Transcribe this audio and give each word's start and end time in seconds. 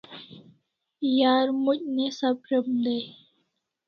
Yar 1.17 1.47
moc' 1.63 1.85
ne 1.95 2.05
sapr'em 2.17 2.67
day 2.83 3.05